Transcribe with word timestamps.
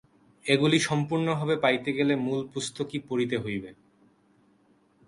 এগুলি 0.45 0.77
সম্পূর্ণভাবে 0.79 1.55
পাইতে 1.63 1.89
গেলে 1.97 2.13
মূল 2.25 2.39
পুস্তকই 2.53 2.99
পড়িতে 3.07 3.35
হইবে। 3.37 3.69